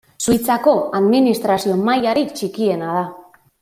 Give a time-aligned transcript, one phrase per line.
[0.27, 3.09] Suitzako administrazio mailarik txikiena da.